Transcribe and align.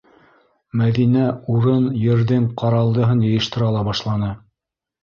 Мәҙинә 0.81 1.27
урын-ерҙең 1.57 2.49
ҡаралдыһын 2.63 3.25
йыйыштыра 3.31 3.73
ла 3.79 3.89
башланы: 3.93 4.35